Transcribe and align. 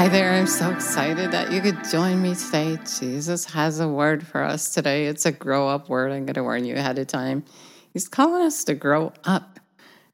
Hi 0.00 0.08
there. 0.08 0.32
I'm 0.32 0.46
so 0.46 0.70
excited 0.70 1.32
that 1.32 1.52
you 1.52 1.60
could 1.60 1.84
join 1.84 2.22
me 2.22 2.34
today. 2.34 2.78
Jesus 2.98 3.44
has 3.44 3.80
a 3.80 3.86
word 3.86 4.26
for 4.26 4.42
us 4.42 4.72
today. 4.72 5.04
It's 5.04 5.26
a 5.26 5.30
grow 5.30 5.68
up 5.68 5.90
word. 5.90 6.10
I'm 6.10 6.24
going 6.24 6.36
to 6.36 6.42
warn 6.42 6.64
you 6.64 6.74
ahead 6.74 6.98
of 6.98 7.06
time. 7.06 7.44
He's 7.92 8.08
calling 8.08 8.46
us 8.46 8.64
to 8.64 8.74
grow 8.74 9.12
up 9.24 9.60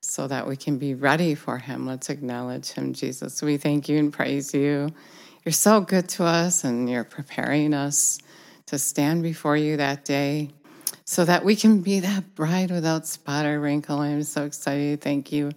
so 0.00 0.26
that 0.26 0.48
we 0.48 0.56
can 0.56 0.78
be 0.78 0.94
ready 0.94 1.36
for 1.36 1.58
Him. 1.58 1.86
Let's 1.86 2.10
acknowledge 2.10 2.72
Him, 2.72 2.94
Jesus. 2.94 3.40
We 3.40 3.58
thank 3.58 3.88
you 3.88 3.96
and 3.96 4.12
praise 4.12 4.52
you. 4.52 4.88
You're 5.44 5.52
so 5.52 5.82
good 5.82 6.08
to 6.08 6.24
us, 6.24 6.64
and 6.64 6.90
you're 6.90 7.04
preparing 7.04 7.72
us 7.72 8.18
to 8.66 8.80
stand 8.80 9.22
before 9.22 9.56
you 9.56 9.76
that 9.76 10.04
day 10.04 10.50
so 11.04 11.24
that 11.24 11.44
we 11.44 11.54
can 11.54 11.82
be 11.82 12.00
that 12.00 12.34
bride 12.34 12.72
without 12.72 13.06
spot 13.06 13.46
or 13.46 13.60
wrinkle. 13.60 14.00
I'm 14.00 14.24
so 14.24 14.46
excited. 14.46 15.00
Thank 15.00 15.30
you. 15.30 15.52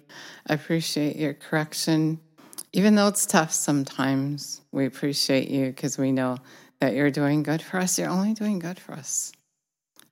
I 0.46 0.54
appreciate 0.54 1.16
your 1.16 1.34
correction. 1.34 2.20
Even 2.72 2.96
though 2.96 3.08
it's 3.08 3.26
tough 3.26 3.52
sometimes, 3.52 4.62
we 4.72 4.86
appreciate 4.86 5.50
you 5.50 5.68
because 5.68 5.98
we 5.98 6.12
know 6.12 6.38
that 6.80 6.94
you're 6.94 7.10
doing 7.10 7.42
good 7.42 7.62
for 7.62 7.78
us. 7.78 7.98
You're 7.98 8.10
only 8.10 8.34
doing 8.34 8.60
good 8.60 8.80
for 8.80 8.94
us. 8.94 9.32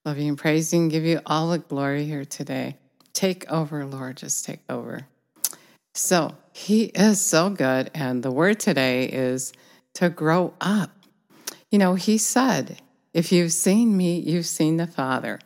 Love 0.05 0.17
you 0.17 0.29
and 0.29 0.37
praise 0.37 0.73
you 0.73 0.81
and 0.81 0.91
give 0.91 1.03
you 1.03 1.19
all 1.25 1.49
the 1.49 1.59
glory 1.59 2.05
here 2.05 2.25
today. 2.25 2.77
Take 3.13 3.49
over, 3.51 3.85
Lord. 3.85 4.17
Just 4.17 4.45
take 4.45 4.61
over. 4.69 5.07
So, 5.93 6.35
He 6.51 6.85
is 6.85 7.21
so 7.21 7.49
good. 7.49 7.91
And 7.93 8.23
the 8.23 8.31
word 8.31 8.59
today 8.59 9.05
is 9.05 9.53
to 9.95 10.09
grow 10.09 10.53
up. 10.59 10.91
You 11.69 11.77
know, 11.77 11.95
He 11.95 12.17
said, 12.17 12.81
If 13.13 13.31
you've 13.31 13.51
seen 13.51 13.95
me, 13.95 14.19
you've 14.19 14.45
seen 14.45 14.77
the 14.77 14.87
Father. 14.87 15.39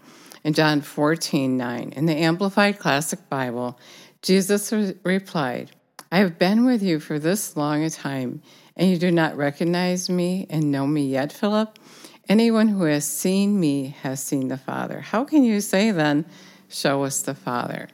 In 0.44 0.54
John 0.54 0.82
14, 0.82 1.56
9, 1.56 1.94
in 1.95 2.06
the 2.06 2.16
Amplified 2.16 2.80
Classic 2.80 3.20
Bible, 3.30 3.80
Jesus 4.22 4.72
re- 4.72 4.95
replied, 5.04 5.72
I 6.14 6.17
have 6.17 6.38
been 6.38 6.66
with 6.66 6.84
you 6.84 7.00
for 7.00 7.20
this 7.20 7.56
long 7.56 7.84
a 7.84 7.90
time, 7.90 8.42
and 8.76 8.90
you 8.90 8.98
do 8.98 9.12
not 9.12 9.38
recognize 9.38 10.09
me 10.09 10.45
and 10.50 10.70
know 10.70 10.86
me 10.86 11.08
yet, 11.08 11.31
Philip? 11.31 11.80
Anyone 12.28 12.67
who 12.67 12.84
has 12.84 13.08
seen 13.08 13.58
me 13.58 13.95
has 14.02 14.22
seen 14.22 14.50
the 14.50 14.58
Father. 14.58 15.00
How 15.00 15.23
can 15.23 15.45
you 15.45 15.62
say 15.62 15.92
then, 15.92 16.26
Show 16.67 17.04
us 17.04 17.22
the 17.22 17.34
Father? 17.34 17.88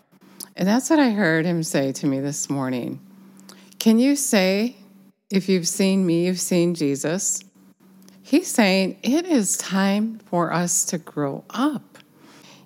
And 0.55 0.67
that's 0.67 0.89
what 0.89 0.99
I 0.99 1.11
heard 1.11 1.45
him 1.45 1.61
say 1.61 1.91
to 1.93 2.07
me 2.07 2.19
this 2.19 2.49
morning. 2.49 2.99
Can 3.77 3.99
you 3.99 4.15
say, 4.15 4.75
if 5.29 5.47
you've 5.47 5.67
seen 5.67 6.05
me, 6.05 6.25
you've 6.25 6.39
seen 6.39 6.73
Jesus? 6.73 7.43
He's 8.23 8.47
saying 8.47 8.97
it 9.03 9.25
is 9.25 9.57
time 9.57 10.19
for 10.25 10.51
us 10.51 10.85
to 10.85 10.97
grow 10.97 11.43
up. 11.51 11.99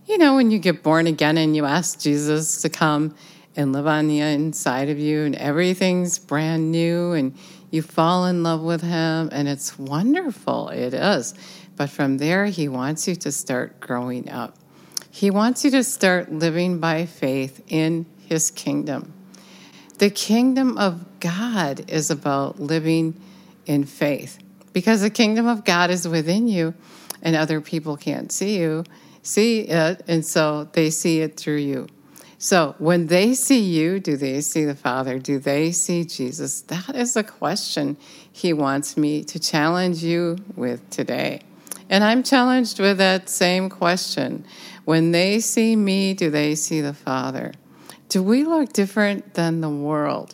You 0.05 0.17
know, 0.17 0.35
when 0.35 0.52
you 0.52 0.59
get 0.59 0.83
born 0.83 1.07
again 1.07 1.38
and 1.38 1.55
you 1.55 1.66
ask 1.66 1.99
Jesus 1.99 2.61
to 2.61 2.69
come 2.69 3.16
and 3.55 3.73
live 3.73 3.88
on 3.88 4.07
the 4.07 4.19
inside 4.19 4.89
of 4.89 4.97
you, 4.97 5.23
and 5.23 5.35
everything's 5.35 6.19
brand 6.19 6.71
new, 6.71 7.13
and 7.13 7.35
you 7.69 7.81
fall 7.81 8.25
in 8.25 8.44
love 8.44 8.61
with 8.61 8.81
Him, 8.81 9.30
and 9.31 9.47
it's 9.47 9.77
wonderful. 9.77 10.69
It 10.69 10.94
is. 10.94 11.33
But 11.75 11.89
from 11.89 12.17
there, 12.17 12.45
He 12.45 12.67
wants 12.67 13.07
you 13.07 13.16
to 13.16 13.31
start 13.31 13.79
growing 13.79 14.29
up. 14.29 14.55
He 15.09 15.29
wants 15.29 15.66
you 15.66 15.72
to 15.72 15.83
start 15.83 16.31
living 16.31 16.79
by 16.79 17.05
faith 17.05 17.63
in 17.67 18.05
His 18.27 18.52
kingdom. 18.52 19.13
The 19.97 20.09
kingdom 20.09 20.77
of 20.77 21.19
God 21.19 21.89
is 21.91 22.09
about 22.09 22.59
living 22.59 23.19
in 23.66 23.83
faith 23.83 24.39
because 24.73 25.02
the 25.02 25.09
kingdom 25.09 25.47
of 25.47 25.63
God 25.63 25.91
is 25.91 26.07
within 26.07 26.47
you 26.47 26.73
and 27.22 27.35
other 27.35 27.61
people 27.61 27.97
can't 27.97 28.31
see 28.31 28.57
you, 28.57 28.83
see 29.22 29.62
it, 29.62 30.01
and 30.07 30.25
so 30.25 30.68
they 30.73 30.89
see 30.89 31.19
it 31.19 31.38
through 31.38 31.57
you. 31.57 31.88
So 32.41 32.74
when 32.79 33.06
they 33.06 33.35
see 33.35 33.59
you, 33.59 34.00
do 34.00 34.18
they 34.18 34.41
see 34.41 34.66
the 34.66 34.74
Father? 34.74 35.19
Do 35.19 35.38
they 35.38 35.72
see 35.72 36.03
Jesus? 36.06 36.62
That 36.62 36.96
is 36.96 37.16
a 37.16 37.24
question 37.24 37.97
he 38.31 38.52
wants 38.52 38.97
me 38.97 39.24
to 39.25 39.40
challenge 39.40 40.03
you 40.03 40.38
with 40.56 40.90
today. 40.90 41.41
And 41.88 42.03
I'm 42.03 42.24
challenged 42.24 42.80
with 42.80 42.97
that 42.97 43.30
same 43.30 43.69
question. 43.69 44.44
When 44.85 45.12
they 45.12 45.40
see 45.40 45.75
me, 45.75 46.16
do 46.16 46.31
they 46.31 46.56
see 46.56 46.81
the 46.81 46.96
Father? 46.96 47.53
Do 48.09 48.24
we 48.24 48.44
look 48.44 48.74
different 48.74 49.35
than 49.35 49.62
the 49.62 49.69
world? 49.69 50.34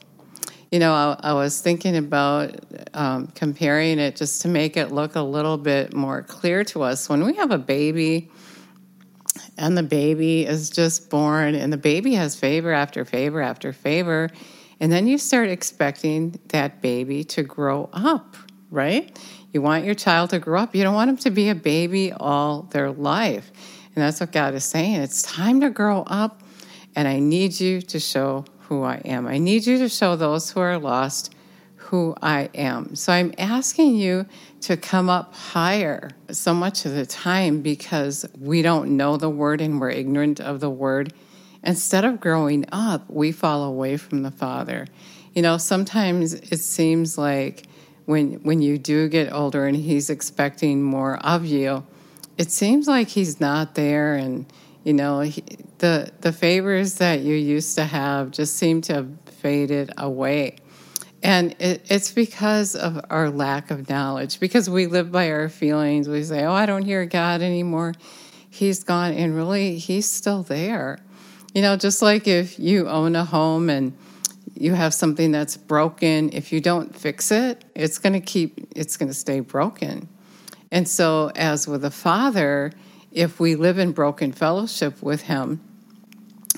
You 0.71 0.79
know, 0.79 0.93
I, 0.93 1.31
I 1.31 1.33
was 1.33 1.59
thinking 1.59 1.97
about 1.97 2.55
um, 2.93 3.27
comparing 3.35 3.99
it 3.99 4.15
just 4.15 4.41
to 4.43 4.47
make 4.47 4.77
it 4.77 4.93
look 4.93 5.17
a 5.17 5.21
little 5.21 5.57
bit 5.57 5.93
more 5.93 6.21
clear 6.21 6.63
to 6.65 6.83
us. 6.83 7.09
When 7.09 7.25
we 7.25 7.35
have 7.35 7.51
a 7.51 7.57
baby, 7.57 8.29
and 9.57 9.77
the 9.77 9.83
baby 9.83 10.45
is 10.45 10.69
just 10.69 11.09
born, 11.09 11.55
and 11.55 11.71
the 11.71 11.77
baby 11.77 12.13
has 12.15 12.35
favor 12.35 12.71
after 12.71 13.05
favor 13.05 13.41
after 13.41 13.73
favor, 13.73 14.29
and 14.79 14.91
then 14.91 15.07
you 15.07 15.17
start 15.17 15.49
expecting 15.49 16.39
that 16.49 16.81
baby 16.81 17.23
to 17.23 17.43
grow 17.43 17.89
up, 17.93 18.35
right? 18.69 19.17
You 19.53 19.61
want 19.61 19.85
your 19.85 19.95
child 19.95 20.29
to 20.31 20.39
grow 20.39 20.61
up. 20.61 20.75
You 20.75 20.83
don't 20.83 20.93
want 20.93 21.09
them 21.09 21.17
to 21.17 21.31
be 21.31 21.49
a 21.49 21.55
baby 21.55 22.11
all 22.11 22.63
their 22.63 22.91
life. 22.91 23.51
And 23.95 24.03
that's 24.03 24.19
what 24.19 24.31
God 24.31 24.53
is 24.53 24.63
saying. 24.63 24.95
It's 24.95 25.23
time 25.23 25.61
to 25.61 25.69
grow 25.69 26.03
up, 26.03 26.43
and 26.95 27.07
I 27.07 27.19
need 27.19 27.59
you 27.59 27.81
to 27.81 27.99
show 27.99 28.45
who 28.59 28.83
I 28.83 28.97
am. 29.05 29.25
I 29.27 29.37
need 29.37 29.65
you 29.65 29.77
to 29.79 29.89
show 29.89 30.15
those 30.15 30.51
who 30.51 30.59
are 30.59 30.77
lost 30.77 31.33
who 31.87 32.13
I 32.21 32.49
am. 32.53 32.95
So 32.95 33.13
I'm 33.13 33.33
asking 33.37 33.95
you 33.95 34.25
to 34.61 34.75
come 34.75 35.09
up 35.09 35.33
higher 35.33 36.09
so 36.29 36.53
much 36.53 36.85
of 36.85 36.93
the 36.93 37.05
time 37.05 37.61
because 37.61 38.25
we 38.37 38.61
don't 38.61 38.97
know 38.97 39.15
the 39.15 39.29
word 39.29 39.61
and 39.61 39.79
we're 39.79 39.91
ignorant 39.91 40.41
of 40.41 40.59
the 40.59 40.69
word. 40.69 41.13
Instead 41.63 42.03
of 42.03 42.19
growing 42.19 42.65
up, 42.73 43.09
we 43.09 43.31
fall 43.31 43.63
away 43.63 43.95
from 43.95 44.23
the 44.23 44.31
Father. 44.31 44.85
You 45.33 45.41
know, 45.41 45.57
sometimes 45.57 46.33
it 46.33 46.59
seems 46.59 47.17
like 47.17 47.63
when 48.03 48.33
when 48.43 48.61
you 48.61 48.77
do 48.77 49.07
get 49.07 49.31
older 49.31 49.65
and 49.65 49.77
he's 49.77 50.09
expecting 50.09 50.83
more 50.83 51.17
of 51.17 51.45
you, 51.45 51.85
it 52.37 52.51
seems 52.51 52.87
like 52.87 53.07
he's 53.07 53.39
not 53.39 53.75
there 53.75 54.15
and 54.15 54.45
you 54.83 54.93
know 54.93 55.21
he, 55.21 55.41
the 55.77 56.11
the 56.19 56.33
favors 56.33 56.95
that 56.95 57.21
you 57.21 57.35
used 57.35 57.75
to 57.75 57.85
have 57.85 58.31
just 58.31 58.57
seem 58.57 58.81
to 58.81 58.93
have 58.93 59.09
faded 59.25 59.93
away 59.97 60.57
and 61.27 61.57
it, 61.59 61.85
it's 61.89 62.13
because 62.13 62.73
of 62.73 63.05
our 63.09 63.29
lack 63.29 63.69
of 63.69 63.89
knowledge 63.89 64.39
because 64.39 64.69
we 64.69 64.87
live 64.87 65.11
by 65.11 65.29
our 65.29 65.49
feelings. 65.49 66.07
We 66.07 66.23
say 66.23 66.45
oh 66.45 66.53
i 66.53 66.65
don't 66.65 66.85
hear 66.85 67.05
god 67.05 67.41
anymore. 67.41 67.93
He's 68.49 68.83
gone 68.83 69.11
and 69.13 69.35
really 69.35 69.77
he's 69.77 70.09
still 70.09 70.43
there. 70.43 70.99
You 71.53 71.61
know 71.61 71.75
just 71.75 72.01
like 72.01 72.29
if 72.29 72.57
you 72.57 72.87
own 72.87 73.17
a 73.17 73.25
home 73.25 73.69
and 73.69 73.95
you 74.55 74.73
have 74.73 74.93
something 74.93 75.33
that's 75.33 75.57
broken 75.57 76.31
if 76.31 76.53
you 76.53 76.61
don't 76.61 76.95
fix 76.95 77.29
it 77.29 77.63
it's 77.75 77.99
going 77.99 78.13
to 78.13 78.21
keep 78.21 78.65
it's 78.73 78.95
going 78.95 79.09
to 79.09 79.13
stay 79.13 79.41
broken. 79.41 80.07
And 80.71 80.87
so, 80.87 81.31
as 81.35 81.67
with 81.67 81.83
a 81.85 81.91
Father, 81.91 82.71
if 83.11 83.39
we 83.39 83.55
live 83.55 83.77
in 83.77 83.91
broken 83.91 84.31
fellowship 84.31 85.01
with 85.01 85.23
Him, 85.23 85.61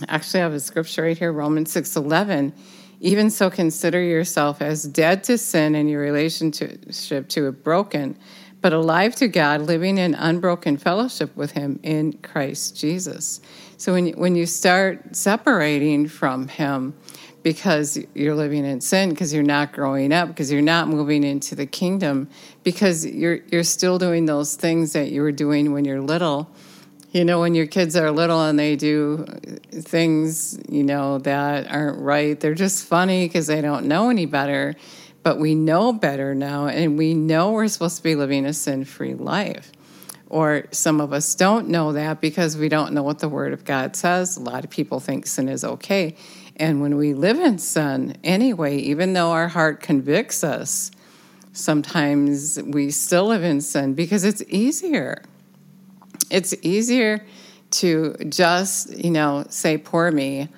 actually, 0.08 0.42
I 0.42 0.44
have 0.44 0.54
a 0.54 0.60
scripture 0.60 1.04
right 1.04 1.18
here, 1.18 1.32
Romans 1.32 1.72
six 1.72 1.96
eleven. 1.96 2.54
Even 3.02 3.30
so, 3.30 3.50
consider 3.50 4.02
yourself 4.02 4.62
as 4.62 4.84
dead 4.84 5.24
to 5.26 5.38
sin 5.38 5.76
and 5.76 5.90
your 5.90 6.02
relationship 6.02 7.30
to 7.30 7.48
it 7.48 7.64
broken, 7.64 8.18
but 8.62 8.74
alive 8.74 9.16
to 9.16 9.28
God, 9.30 9.62
living 9.62 9.98
in 9.98 10.14
unbroken 10.16 10.76
fellowship 10.78 11.34
with 11.36 11.52
Him 11.52 11.80
in 11.82 12.14
Christ 12.14 12.78
Jesus. 12.78 13.40
So, 13.78 13.94
when, 13.94 14.10
when 14.20 14.36
you 14.36 14.46
start 14.46 15.16
separating 15.16 16.10
from 16.10 16.50
Him, 16.50 16.94
because 17.42 17.98
you're 18.14 18.36
living 18.36 18.66
in 18.66 18.82
sin 18.82 19.10
because 19.10 19.34
you're 19.34 19.44
not 19.44 19.72
growing 19.72 20.12
up 20.12 20.28
because 20.28 20.52
you're 20.52 20.62
not 20.62 20.88
moving 20.88 21.24
into 21.24 21.56
the 21.56 21.66
kingdom 21.66 22.30
because 22.64 23.06
you're 23.06 23.40
you're 23.48 23.64
still 23.64 23.98
doing 23.98 24.26
those 24.26 24.56
things 24.56 24.94
that 24.94 25.10
you 25.10 25.22
were 25.22 25.32
doing 25.32 25.72
when 25.72 25.86
you're 25.86 26.02
little 26.02 26.52
you 27.12 27.26
know 27.26 27.40
when 27.40 27.56
your 27.56 27.66
kids 27.66 27.96
are 27.96 28.12
little 28.12 28.42
and 28.42 28.60
they 28.60 28.76
do 28.76 29.26
things 29.72 30.60
you 30.70 30.84
know 30.84 31.18
that 31.20 31.70
aren't 31.72 32.00
right 32.00 32.40
they're 32.40 32.54
just 32.54 32.86
funny 32.86 33.26
because 33.26 33.48
they 33.48 33.62
don't 33.62 33.86
know 33.86 34.10
any 34.10 34.26
better. 34.26 34.76
But 35.22 35.38
we 35.38 35.54
know 35.54 35.92
better 35.92 36.34
now 36.34 36.68
and 36.68 36.98
we 36.98 37.14
know 37.14 37.52
we're 37.52 37.68
supposed 37.68 37.98
to 37.98 38.04
be 38.04 38.16
living 38.16 38.46
a 38.46 38.54
sin-free 38.54 39.16
life. 39.16 39.72
Or 40.30 40.66
some 40.72 41.02
of 41.02 41.12
us 41.12 41.36
don't 41.36 41.68
know 41.68 41.94
that 41.94 42.22
because 42.22 42.56
we 42.56 42.70
don't 42.70 42.94
know 42.94 43.04
what 43.04 43.20
the 43.20 43.28
word 43.28 43.52
of 43.52 43.66
god 43.66 43.96
says. 43.96 44.38
A 44.38 44.42
lot 44.42 44.64
of 44.64 44.70
people 44.70 45.00
think 45.00 45.26
sin 45.26 45.50
is 45.50 45.64
okay. 45.64 46.16
And 46.56 46.82
when 46.82 46.96
we 46.98 47.14
live 47.14 47.40
in 47.40 47.58
sin 47.58 48.18
anyway, 48.24 48.78
even 48.78 49.14
though 49.14 49.32
our 49.32 49.48
heart 49.48 49.82
convicts 49.82 50.44
us, 50.44 50.92
sometimes 51.52 52.62
we 52.64 52.92
still 52.92 53.28
live 53.28 53.44
in 53.44 53.62
sin 53.62 53.96
because 53.96 54.24
it's 54.24 54.44
easier. 54.48 55.24
It's 56.30 56.54
easier 56.62 57.26
to 57.72 58.16
just, 58.30 58.96
you 58.96 59.12
know, 59.12 59.46
say, 59.50 59.78
poor 59.78 60.12
me. 60.12 60.50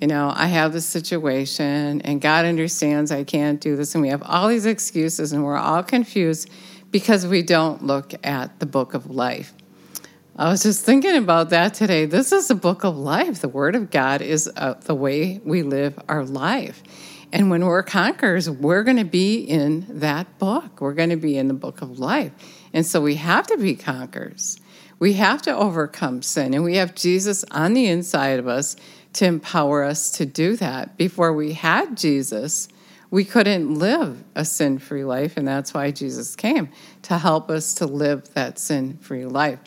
You 0.00 0.06
know, 0.06 0.32
I 0.34 0.46
have 0.46 0.72
this 0.72 0.86
situation 0.86 2.00
and 2.02 2.20
God 2.20 2.44
understands 2.44 3.12
I 3.12 3.24
can't 3.24 3.60
do 3.60 3.76
this. 3.76 3.94
And 3.94 4.02
we 4.02 4.08
have 4.08 4.22
all 4.22 4.48
these 4.48 4.66
excuses 4.66 5.32
and 5.32 5.44
we're 5.44 5.56
all 5.56 5.82
confused 5.82 6.50
because 6.90 7.26
we 7.26 7.42
don't 7.42 7.84
look 7.84 8.14
at 8.24 8.58
the 8.58 8.66
book 8.66 8.94
of 8.94 9.10
life. 9.10 9.52
I 10.34 10.48
was 10.48 10.62
just 10.62 10.84
thinking 10.84 11.16
about 11.16 11.50
that 11.50 11.74
today. 11.74 12.06
This 12.06 12.32
is 12.32 12.48
the 12.48 12.54
book 12.54 12.84
of 12.84 12.96
life. 12.96 13.40
The 13.40 13.48
Word 13.48 13.76
of 13.76 13.90
God 13.90 14.22
is 14.22 14.50
uh, 14.56 14.74
the 14.74 14.94
way 14.94 15.40
we 15.44 15.62
live 15.62 15.98
our 16.08 16.24
life. 16.24 16.82
And 17.32 17.50
when 17.50 17.64
we're 17.64 17.82
conquerors, 17.82 18.48
we're 18.48 18.82
going 18.82 18.96
to 18.96 19.04
be 19.04 19.40
in 19.40 19.86
that 20.00 20.38
book. 20.38 20.80
We're 20.80 20.94
going 20.94 21.10
to 21.10 21.16
be 21.16 21.36
in 21.36 21.48
the 21.48 21.54
book 21.54 21.82
of 21.82 21.98
life. 21.98 22.32
And 22.72 22.86
so 22.86 23.00
we 23.00 23.16
have 23.16 23.46
to 23.48 23.58
be 23.58 23.74
conquerors. 23.74 24.58
We 25.02 25.14
have 25.14 25.42
to 25.42 25.56
overcome 25.56 26.22
sin. 26.22 26.54
And 26.54 26.62
we 26.62 26.76
have 26.76 26.94
Jesus 26.94 27.44
on 27.50 27.74
the 27.74 27.88
inside 27.88 28.38
of 28.38 28.46
us 28.46 28.76
to 29.14 29.24
empower 29.24 29.82
us 29.82 30.12
to 30.12 30.24
do 30.24 30.54
that. 30.58 30.96
Before 30.96 31.32
we 31.32 31.54
had 31.54 31.96
Jesus, 31.96 32.68
we 33.10 33.24
couldn't 33.24 33.74
live 33.74 34.22
a 34.36 34.44
sin 34.44 34.78
free 34.78 35.02
life. 35.02 35.36
And 35.36 35.48
that's 35.48 35.74
why 35.74 35.90
Jesus 35.90 36.36
came 36.36 36.68
to 37.02 37.18
help 37.18 37.50
us 37.50 37.74
to 37.74 37.86
live 37.86 38.32
that 38.34 38.60
sin 38.60 38.96
free 38.98 39.26
life. 39.26 39.58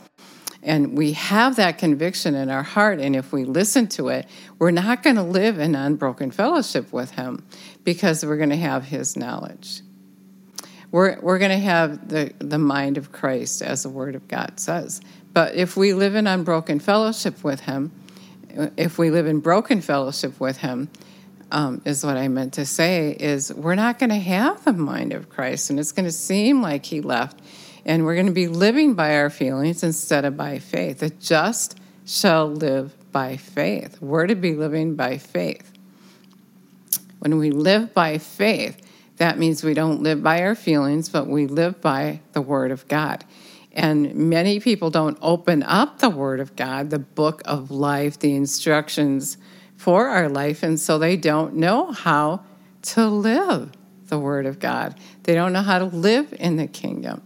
And 0.63 0.97
we 0.97 1.11
have 1.11 1.57
that 1.57 1.79
conviction 1.79 2.33
in 2.33 2.49
our 2.49 2.63
heart. 2.63 3.01
And 3.01 3.13
if 3.13 3.33
we 3.33 3.43
listen 3.43 3.87
to 3.87 4.07
it, 4.07 4.27
we're 4.57 4.71
not 4.71 5.03
going 5.03 5.17
to 5.17 5.21
live 5.21 5.59
in 5.59 5.75
unbroken 5.75 6.31
fellowship 6.31 6.93
with 6.93 7.11
Him 7.11 7.45
because 7.83 8.25
we're 8.25 8.37
going 8.37 8.51
to 8.51 8.55
have 8.55 8.85
His 8.85 9.17
knowledge. 9.17 9.81
We're, 10.95 11.19
we're 11.19 11.39
going 11.39 11.51
to 11.51 11.57
have 11.57 12.07
the, 12.07 12.31
the 12.39 12.57
mind 12.57 12.97
of 12.97 13.11
Christ, 13.11 13.61
as 13.61 13.83
the 13.83 13.89
Word 13.89 14.15
of 14.15 14.29
God 14.29 14.61
says. 14.61 15.01
But 15.33 15.55
if 15.55 15.75
we 15.75 15.93
live 15.93 16.15
in 16.15 16.25
unbroken 16.25 16.79
fellowship 16.79 17.43
with 17.43 17.59
Him, 17.59 17.91
if 18.77 18.97
we 18.97 19.11
live 19.11 19.27
in 19.27 19.41
broken 19.41 19.81
fellowship 19.81 20.39
with 20.39 20.55
Him, 20.55 20.87
um, 21.51 21.81
is 21.83 22.05
what 22.05 22.15
I 22.15 22.29
meant 22.29 22.53
to 22.53 22.65
say, 22.65 23.11
is 23.11 23.53
we're 23.53 23.75
not 23.75 23.99
going 23.99 24.11
to 24.11 24.15
have 24.15 24.63
the 24.63 24.71
mind 24.71 25.11
of 25.11 25.27
Christ. 25.27 25.69
And 25.69 25.81
it's 25.81 25.91
going 25.91 26.05
to 26.05 26.13
seem 26.13 26.61
like 26.61 26.85
He 26.85 27.01
left 27.01 27.41
and 27.85 28.05
we're 28.05 28.15
going 28.15 28.27
to 28.27 28.31
be 28.31 28.47
living 28.47 28.93
by 28.93 29.17
our 29.17 29.29
feelings 29.29 29.83
instead 29.83 30.23
of 30.23 30.37
by 30.37 30.59
faith. 30.59 30.99
The 30.99 31.09
just 31.09 31.77
shall 32.05 32.47
live 32.47 32.95
by 33.11 33.35
faith. 33.35 34.01
We're 34.01 34.27
to 34.27 34.35
be 34.35 34.53
living 34.53 34.95
by 34.95 35.17
faith. 35.17 35.73
When 37.19 37.37
we 37.37 37.51
live 37.51 37.93
by 37.93 38.17
faith, 38.17 38.81
that 39.17 39.37
means 39.37 39.63
we 39.63 39.73
don't 39.73 40.01
live 40.01 40.21
by 40.21 40.41
our 40.41 40.55
feelings, 40.55 41.09
but 41.09 41.27
we 41.27 41.47
live 41.47 41.79
by 41.81 42.21
the 42.33 42.41
Word 42.41 42.71
of 42.71 42.87
God. 42.87 43.23
And 43.71 44.15
many 44.15 44.59
people 44.59 44.89
don't 44.89 45.17
open 45.21 45.63
up 45.63 45.99
the 45.99 46.09
Word 46.09 46.39
of 46.39 46.55
God, 46.55 46.89
the 46.89 46.99
book 46.99 47.41
of 47.45 47.71
life, 47.71 48.19
the 48.19 48.35
instructions 48.35 49.37
for 49.77 50.07
our 50.07 50.29
life, 50.29 50.63
and 50.63 50.79
so 50.79 50.97
they 50.97 51.17
don't 51.17 51.55
know 51.55 51.91
how 51.91 52.41
to 52.81 53.07
live 53.07 53.71
the 54.07 54.19
Word 54.19 54.45
of 54.45 54.59
God. 54.59 54.95
They 55.23 55.33
don't 55.33 55.53
know 55.53 55.61
how 55.61 55.79
to 55.79 55.85
live 55.85 56.33
in 56.39 56.57
the 56.57 56.67
kingdom. 56.67 57.21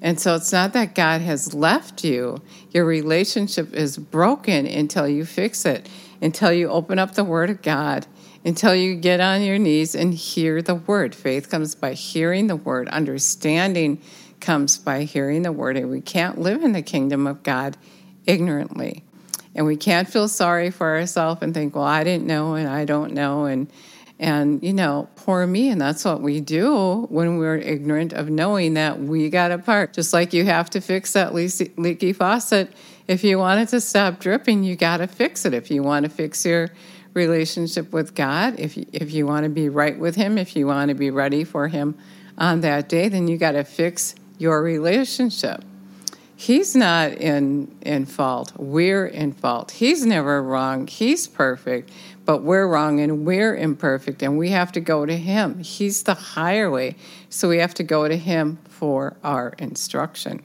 And 0.00 0.20
so 0.20 0.34
it's 0.36 0.52
not 0.52 0.72
that 0.74 0.94
God 0.94 1.20
has 1.22 1.54
left 1.54 2.04
you. 2.04 2.40
Your 2.70 2.84
relationship 2.84 3.74
is 3.74 3.96
broken 3.96 4.66
until 4.66 5.08
you 5.08 5.24
fix 5.24 5.64
it, 5.64 5.88
until 6.20 6.52
you 6.52 6.68
open 6.68 6.98
up 6.98 7.14
the 7.14 7.24
Word 7.24 7.50
of 7.50 7.62
God, 7.62 8.06
until 8.44 8.74
you 8.74 8.94
get 8.96 9.20
on 9.20 9.42
your 9.42 9.58
knees 9.58 9.94
and 9.94 10.14
hear 10.14 10.62
the 10.62 10.74
Word. 10.74 11.14
Faith 11.14 11.50
comes 11.50 11.74
by 11.74 11.92
hearing 11.92 12.46
the 12.46 12.56
Word, 12.56 12.88
understanding 12.88 14.00
comes 14.40 14.78
by 14.78 15.04
hearing 15.04 15.42
the 15.42 15.52
Word. 15.52 15.76
And 15.76 15.90
we 15.90 16.00
can't 16.00 16.38
live 16.38 16.62
in 16.62 16.72
the 16.72 16.82
kingdom 16.82 17.26
of 17.26 17.42
God 17.42 17.76
ignorantly. 18.26 19.04
And 19.54 19.66
we 19.66 19.76
can't 19.76 20.08
feel 20.08 20.28
sorry 20.28 20.70
for 20.70 20.96
ourselves 20.96 21.42
and 21.42 21.52
think, 21.52 21.74
well, 21.74 21.84
I 21.84 22.04
didn't 22.04 22.26
know 22.26 22.54
and 22.54 22.68
I 22.68 22.84
don't 22.84 23.12
know. 23.12 23.46
And 23.46 23.70
and, 24.20 24.62
you 24.64 24.72
know, 24.72 25.08
poor 25.14 25.46
me. 25.46 25.68
And 25.68 25.80
that's 25.80 26.04
what 26.04 26.20
we 26.20 26.40
do 26.40 27.06
when 27.08 27.38
we're 27.38 27.56
ignorant 27.56 28.12
of 28.12 28.28
knowing 28.28 28.74
that 28.74 28.98
we 28.98 29.30
got 29.30 29.52
a 29.52 29.58
part. 29.58 29.92
Just 29.92 30.12
like 30.12 30.32
you 30.32 30.44
have 30.44 30.68
to 30.70 30.80
fix 30.80 31.12
that 31.12 31.34
leaky 31.34 32.12
faucet. 32.12 32.72
If 33.06 33.22
you 33.22 33.38
want 33.38 33.60
it 33.60 33.68
to 33.68 33.80
stop 33.80 34.18
dripping, 34.18 34.64
you 34.64 34.74
got 34.74 34.96
to 34.96 35.06
fix 35.06 35.44
it. 35.44 35.54
If 35.54 35.70
you 35.70 35.84
want 35.84 36.04
to 36.04 36.10
fix 36.10 36.44
your 36.44 36.70
relationship 37.14 37.92
with 37.92 38.14
God, 38.14 38.58
if 38.58 38.76
you, 38.76 38.86
if 38.92 39.12
you 39.12 39.26
want 39.26 39.44
to 39.44 39.50
be 39.50 39.68
right 39.68 39.98
with 39.98 40.16
Him, 40.16 40.38
if 40.38 40.56
you 40.56 40.66
want 40.66 40.88
to 40.90 40.94
be 40.94 41.10
ready 41.10 41.44
for 41.44 41.68
Him 41.68 41.96
on 42.36 42.60
that 42.60 42.88
day, 42.88 43.08
then 43.08 43.28
you 43.28 43.36
got 43.36 43.52
to 43.52 43.64
fix 43.64 44.14
your 44.38 44.62
relationship. 44.62 45.64
He's 46.36 46.76
not 46.76 47.12
in 47.12 47.74
in 47.82 48.06
fault. 48.06 48.52
We're 48.56 49.06
in 49.06 49.32
fault. 49.32 49.72
He's 49.72 50.06
never 50.06 50.40
wrong. 50.40 50.86
He's 50.86 51.26
perfect 51.26 51.90
but 52.28 52.42
we're 52.42 52.68
wrong 52.68 53.00
and 53.00 53.24
we're 53.24 53.56
imperfect 53.56 54.22
and 54.22 54.36
we 54.36 54.50
have 54.50 54.70
to 54.70 54.80
go 54.80 55.06
to 55.06 55.16
him. 55.16 55.60
He's 55.60 56.02
the 56.02 56.12
higher 56.12 56.70
way. 56.70 56.94
So 57.30 57.48
we 57.48 57.56
have 57.56 57.72
to 57.72 57.82
go 57.82 58.06
to 58.06 58.18
him 58.18 58.58
for 58.68 59.16
our 59.24 59.54
instruction. 59.58 60.42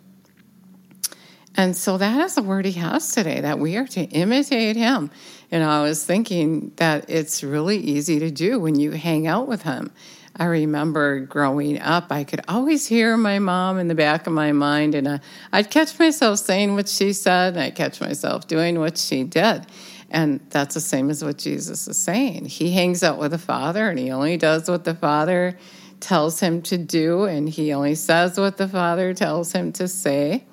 And 1.55 1.75
so 1.77 1.97
that 1.97 2.19
is 2.19 2.35
the 2.35 2.41
word 2.41 2.65
he 2.65 2.71
has 2.73 3.11
today 3.11 3.41
that 3.41 3.59
we 3.59 3.77
are 3.77 3.87
to 3.87 4.03
imitate 4.05 4.75
him. 4.75 5.11
And 5.51 5.63
I 5.63 5.83
was 5.83 6.03
thinking 6.03 6.71
that 6.77 7.09
it's 7.09 7.43
really 7.43 7.77
easy 7.77 8.19
to 8.19 8.31
do 8.31 8.59
when 8.59 8.79
you 8.79 8.91
hang 8.91 9.27
out 9.27 9.47
with 9.47 9.61
him. 9.61 9.91
I 10.35 10.45
remember 10.45 11.19
growing 11.19 11.79
up, 11.79 12.11
I 12.11 12.23
could 12.23 12.41
always 12.47 12.87
hear 12.87 13.15
my 13.17 13.37
mom 13.37 13.77
in 13.77 13.87
the 13.87 13.93
back 13.93 14.25
of 14.25 14.33
my 14.33 14.51
mind, 14.51 14.95
and 14.95 15.07
uh, 15.07 15.17
I'd 15.51 15.69
catch 15.69 15.99
myself 15.99 16.39
saying 16.39 16.73
what 16.73 16.89
she 16.89 17.13
said, 17.13 17.53
and 17.53 17.61
I'd 17.61 17.75
catch 17.75 18.01
myself 18.01 18.47
doing 18.47 18.79
what 18.79 18.97
she 18.97 19.23
did. 19.23 19.67
And 20.09 20.39
that's 20.49 20.73
the 20.73 20.81
same 20.81 21.11
as 21.11 21.23
what 21.23 21.37
Jesus 21.37 21.87
is 21.87 21.97
saying. 21.97 22.45
He 22.45 22.71
hangs 22.71 23.03
out 23.03 23.19
with 23.19 23.31
the 23.31 23.37
Father 23.37 23.89
and 23.89 23.97
he 23.97 24.11
only 24.11 24.37
does 24.37 24.69
what 24.69 24.83
the 24.83 24.93
Father 24.93 25.57
tells 25.99 26.39
him 26.39 26.61
to 26.63 26.77
do, 26.77 27.23
and 27.23 27.47
he 27.47 27.71
only 27.71 27.95
says 27.95 28.39
what 28.39 28.57
the 28.57 28.67
Father 28.67 29.13
tells 29.13 29.51
him 29.53 29.71
to 29.73 29.87
say. 29.87 30.45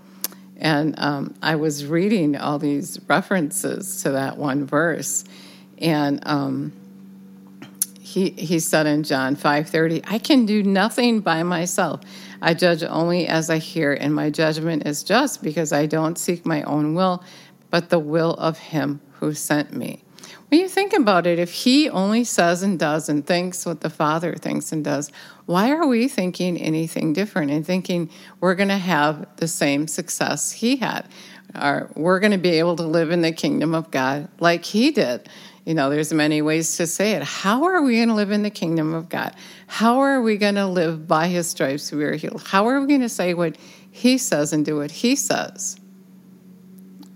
And 0.61 0.95
um, 0.99 1.35
I 1.43 1.57
was 1.57 1.87
reading 1.87 2.37
all 2.37 2.59
these 2.59 3.01
references 3.09 4.03
to 4.03 4.11
that 4.11 4.37
one 4.37 4.67
verse, 4.67 5.25
and 5.79 6.21
um, 6.27 6.73
he 7.99 8.31
he 8.31 8.59
said 8.61 8.87
in 8.87 9.03
John 9.03 9.37
five 9.37 9.71
thirty, 9.71 10.03
"I 10.07 10.19
can 10.19 10.45
do 10.45 10.63
nothing 10.63 11.21
by 11.21 11.43
myself. 11.43 12.01
I 12.43 12.53
judge 12.53 12.83
only 12.83 13.27
as 13.27 13.49
I 13.49 13.57
hear, 13.57 13.95
and 13.95 14.15
my 14.15 14.29
judgment 14.29 14.87
is 14.87 15.03
just 15.03 15.43
because 15.43 15.73
I 15.73 15.87
don't 15.87 16.19
seek 16.19 16.45
my 16.45 16.63
own 16.65 16.95
will, 16.95 17.25
but 17.71 17.89
the 17.89 17.99
will 17.99 18.35
of 18.35 18.59
Him 18.59 19.01
who 19.13 19.33
sent 19.33 19.73
me. 19.73 20.03
When 20.49 20.61
you 20.61 20.69
think 20.69 20.93
about 20.93 21.27
it, 21.27 21.39
if 21.39 21.53
he 21.53 21.89
only 21.89 22.25
says 22.25 22.63
and 22.63 22.79
does 22.79 23.09
and 23.09 23.27
thinks 23.27 23.65
what 23.65 23.81
the 23.81 23.91
Father 23.91 24.35
thinks 24.35 24.73
and 24.73 24.85
does, 24.85 25.11
why 25.47 25.71
are 25.71 25.87
we 25.87 26.09
thinking 26.09 26.57
anything 26.59 27.13
different 27.13 27.51
and 27.51 27.65
thinking 27.65 28.11
we're 28.41 28.55
going 28.55 28.69
to 28.69 28.79
have 28.79 29.27
the 29.37 29.49
same 29.49 29.87
success 29.87 30.53
he 30.53 30.77
had? 30.77 31.07
Or 31.61 31.91
we're 31.95 32.21
going 32.21 32.33
to 32.33 32.39
be 32.39 32.59
able 32.59 32.77
to 32.77 32.85
live 32.85 33.11
in 33.11 33.23
the 33.23 33.33
kingdom 33.33 33.75
of 33.75 33.91
God 33.91 34.29
like 34.39 34.65
he 34.65 34.91
did. 34.91 35.29
You 35.65 35.75
know, 35.75 35.91
there's 35.91 36.13
many 36.13 36.43
ways 36.43 36.77
to 36.79 36.87
say 36.87 37.13
it. 37.13 37.23
How 37.23 37.65
are 37.65 37.83
we 37.83 37.97
going 37.97 38.09
to 38.09 38.15
live 38.15 38.31
in 38.31 38.43
the 38.43 38.51
kingdom 38.51 38.95
of 38.95 39.09
God? 39.09 39.35
How 39.67 40.01
are 40.01 40.23
we 40.23 40.37
going 40.37 40.55
to 40.55 40.67
live 40.67 41.07
by 41.07 41.29
his 41.29 41.49
stripes 41.49 41.93
we 41.93 42.05
are 42.05 42.15
healed? 42.15 42.43
How 42.47 42.67
are 42.69 42.81
we 42.81 42.87
going 42.87 43.03
to 43.03 43.09
say 43.09 43.35
what 43.35 43.57
he 43.91 44.19
says 44.19 44.53
and 44.53 44.65
do 44.65 44.77
what 44.77 44.91
he 44.91 45.17
says? 45.17 45.77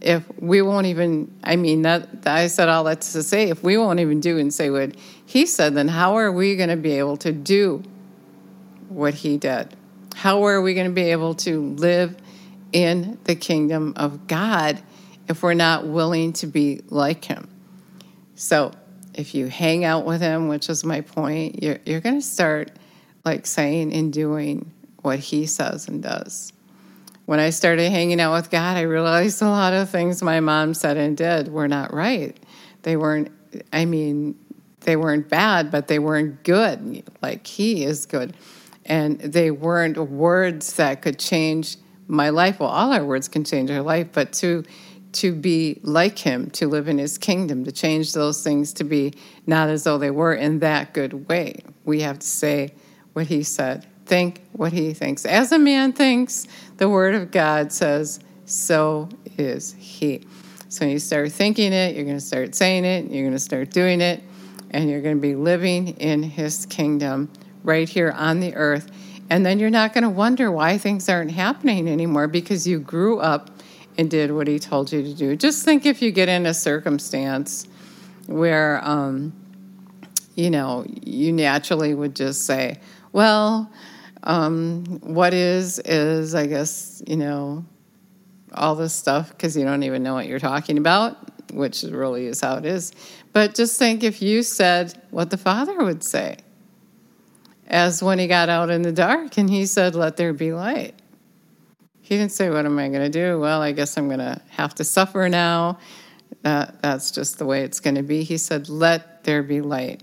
If 0.05 0.23
we 0.39 0.63
won't 0.63 0.87
even 0.87 1.35
i 1.43 1.57
mean 1.57 1.83
that 1.83 2.09
i 2.27 2.47
said 2.47 2.69
all 2.69 2.85
that 2.85 3.01
to 3.01 3.23
say 3.23 3.49
if 3.49 3.63
we 3.63 3.77
won't 3.77 4.01
even 4.01 4.21
do 4.21 4.39
and 4.39 4.53
say 4.53 4.71
what 4.71 4.95
he 5.25 5.47
said 5.47 5.75
then 5.75 5.89
how 5.89 6.17
are 6.17 6.31
we 6.31 6.55
going 6.57 6.69
to 6.69 6.77
be 6.77 6.93
able 6.93 7.17
to 7.17 7.33
do 7.33 7.83
what 8.95 9.15
he 9.15 9.37
did? 9.37 9.77
How 10.15 10.45
are 10.45 10.63
we 10.63 10.75
going 10.75 10.87
to 10.87 10.93
be 10.93 11.11
able 11.11 11.35
to 11.37 11.61
live 11.61 12.17
in 12.73 13.19
the 13.25 13.35
kingdom 13.35 13.93
of 13.97 14.27
god 14.27 14.83
if 15.29 15.43
we're 15.43 15.55
not 15.55 15.87
willing 15.87 16.33
to 16.35 16.47
be 16.47 16.81
like 16.89 17.25
him? 17.25 17.49
So 18.37 18.73
if 19.15 19.35
you 19.35 19.47
hang 19.49 19.85
out 19.85 20.05
with 20.05 20.21
him 20.21 20.49
which 20.49 20.69
is 20.69 20.85
my 20.85 21.01
point 21.01 21.63
you're, 21.63 21.79
you're 21.85 22.01
going 22.01 22.17
to 22.17 22.27
start 22.27 22.73
like 23.25 23.47
saying 23.47 23.93
and 23.93 24.13
doing 24.13 24.73
what 25.03 25.19
he 25.19 25.47
says 25.47 25.87
and 25.87 26.03
does 26.03 26.53
when 27.27 27.41
I 27.41 27.51
started 27.51 27.91
hanging 27.91 28.21
out 28.21 28.35
with 28.35 28.51
God, 28.51 28.77
I 28.77 28.83
realized 28.83 29.41
a 29.41 29.47
lot 29.47 29.73
of 29.73 29.89
things 29.89 30.23
my 30.23 30.41
mom 30.41 30.75
said 30.75 30.97
and 30.97 31.17
did 31.17 31.49
were 31.49 31.69
not 31.69 31.93
right. 31.93 32.37
They 32.83 32.97
weren't, 32.97 33.31
I 33.73 33.85
mean, 33.87 34.39
they 34.81 34.97
weren't 34.97 35.29
bad, 35.29 35.71
but 35.71 35.89
they 35.89 35.99
weren't 35.99 36.43
good. 36.45 37.03
Like 37.23 37.47
He 37.47 37.85
is 37.85 38.07
good. 38.07 38.37
And 38.85 39.19
they 39.21 39.51
weren't 39.51 39.97
words 39.97 40.75
that 40.75 41.01
could 41.01 41.19
change 41.19 41.79
my 42.07 42.29
life. 42.29 42.61
Well, 42.61 42.69
all 42.69 42.93
our 42.93 43.05
words 43.05 43.29
can 43.29 43.45
change 43.45 43.71
our 43.71 43.83
life, 43.83 44.09
but 44.13 44.33
to 44.35 44.65
to 45.13 45.33
be 45.33 45.79
like 45.85 46.19
him, 46.19 46.51
to 46.51 46.67
live 46.67 46.89
in 46.89 46.99
his 46.99 47.19
kingdom, 47.19 47.65
to 47.65 47.71
change 47.71 48.15
those 48.15 48.43
things 48.43 48.73
to 48.73 48.83
be 48.83 49.15
not 49.47 49.69
as 49.69 49.85
though 49.85 49.97
they 49.97 50.11
were 50.11 50.35
in 50.35 50.59
that 50.59 50.93
good 50.93 51.29
way. 51.29 51.63
We 51.85 52.01
have 52.01 52.19
to 52.19 52.27
say 52.27 52.75
what 53.13 53.29
he 53.29 53.45
said 53.45 53.87
think 54.07 54.43
what 54.53 54.73
he 54.73 54.93
thinks. 54.95 55.25
As 55.25 55.53
a 55.53 55.59
man 55.59 55.93
thinks, 55.93 56.47
the 56.77 56.89
word 56.89 57.15
of 57.15 57.31
God 57.31 57.73
says, 57.73 58.21
so 58.47 59.09
is 59.39 59.75
he. 59.79 60.27
So 60.69 60.85
when 60.85 60.91
you 60.91 60.99
start 60.99 61.33
thinking 61.33 61.73
it, 61.73 61.95
you're 61.95 62.05
going 62.05 62.17
to 62.17 62.25
start 62.25 62.55
saying 62.55 62.85
it, 62.85 63.11
you're 63.11 63.23
going 63.23 63.33
to 63.33 63.39
start 63.39 63.71
doing 63.71 64.01
it, 64.01 64.23
and 64.71 64.91
you're 64.91 65.01
going 65.01 65.17
to 65.17 65.23
be 65.23 65.35
living 65.35 65.89
in 65.89 66.23
his 66.23 66.67
kingdom 66.67 67.31
right 67.63 67.89
here 67.89 68.11
on 68.11 68.41
the 68.41 68.55
earth. 68.55 68.91
And 69.31 69.47
then 69.47 69.59
you're 69.59 69.71
not 69.71 69.95
going 69.95 70.03
to 70.03 70.11
wonder 70.11 70.51
why 70.51 70.77
things 70.79 71.09
aren't 71.09 71.31
happening 71.31 71.89
anymore 71.89 72.29
because 72.29 72.67
you 72.67 72.79
grew 72.79 73.21
up 73.21 73.51
and 73.97 74.11
did 74.11 74.33
what 74.33 74.49
he 74.49 74.59
told 74.59 74.93
you 74.93 75.03
to 75.03 75.15
do. 75.15 75.37
Just 75.37 75.65
think 75.65 75.87
if 75.87 76.03
you 76.03 76.11
get 76.11 76.29
in 76.29 76.45
a 76.47 76.55
circumstance 76.55 77.67
where, 78.27 78.85
um, 78.85 79.33
you 80.35 80.51
know, 80.51 80.85
you 80.89 81.33
naturally 81.33 81.95
would 81.95 82.17
just 82.17 82.45
say, 82.45 82.81
well, 83.13 83.71
um, 84.25 84.85
what 85.03 85.35
is, 85.35 85.79
is, 85.81 86.35
I 86.35 86.47
guess, 86.47 87.03
you 87.07 87.17
know, 87.17 87.65
all 88.53 88.75
this 88.75 88.95
stuff 88.95 89.31
because 89.31 89.57
you 89.57 89.65
don't 89.65 89.83
even 89.83 90.03
know 90.03 90.15
what 90.15 90.27
you're 90.27 90.39
talking 90.39 90.79
about, 90.79 91.53
which 91.53 91.83
really 91.83 92.27
is 92.27 92.41
how 92.41 92.57
it 92.57 92.65
is. 92.65 92.93
But 93.33 93.55
just 93.55 93.79
think 93.79 94.03
if 94.03 94.23
you 94.23 94.43
said 94.43 95.01
what 95.11 95.31
the 95.31 95.37
Father 95.37 95.77
would 95.85 96.03
say, 96.03 96.39
as 97.67 98.03
when 98.03 98.19
he 98.19 98.27
got 98.27 98.49
out 98.49 98.71
in 98.71 98.83
the 98.83 98.93
dark 98.93 99.37
and 99.39 99.49
he 99.49 99.67
said, 99.67 99.95
Let 99.95 100.17
there 100.17 100.33
be 100.33 100.53
light. 100.53 100.95
He 102.01 102.17
didn't 102.17 102.33
say, 102.33 102.51
What 102.51 102.67
am 102.67 102.79
I 102.79 102.89
going 102.89 103.11
to 103.11 103.11
do? 103.11 103.39
Well, 103.41 103.63
I 103.63 103.73
guess 103.73 103.97
I'm 103.97 104.07
going 104.09 104.19
to 104.21 104.41
have 104.51 104.75
to 104.77 104.85
suffer 104.85 105.29
now. 105.29 105.79
That, 106.43 106.83
that's 106.83 107.11
just 107.11 107.39
the 107.39 107.47
way 107.47 107.63
it's 107.63 107.81
going 107.81 107.97
to 107.97 108.03
be. 108.03 108.23
He 108.23 108.37
said, 108.39 108.69
Let 108.69 109.25
there 109.25 109.43
be 109.43 109.61
light. 109.61 110.03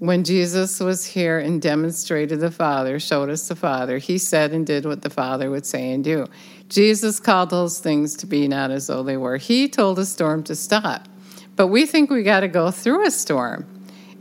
When 0.00 0.24
Jesus 0.24 0.80
was 0.80 1.06
here 1.06 1.38
and 1.38 1.62
demonstrated 1.62 2.40
the 2.40 2.50
Father, 2.50 2.98
showed 2.98 3.30
us 3.30 3.46
the 3.46 3.54
Father, 3.54 3.98
he 3.98 4.18
said 4.18 4.52
and 4.52 4.66
did 4.66 4.84
what 4.84 5.02
the 5.02 5.10
Father 5.10 5.50
would 5.50 5.64
say 5.64 5.92
and 5.92 6.02
do. 6.02 6.26
Jesus 6.68 7.20
called 7.20 7.50
those 7.50 7.78
things 7.78 8.16
to 8.16 8.26
be 8.26 8.48
not 8.48 8.72
as 8.72 8.88
though 8.88 9.04
they 9.04 9.16
were. 9.16 9.36
He 9.36 9.68
told 9.68 9.98
a 10.00 10.04
storm 10.04 10.42
to 10.44 10.56
stop. 10.56 11.08
But 11.56 11.68
we 11.68 11.86
think 11.86 12.10
we 12.10 12.24
got 12.24 12.40
to 12.40 12.48
go 12.48 12.72
through 12.72 13.06
a 13.06 13.10
storm. 13.10 13.66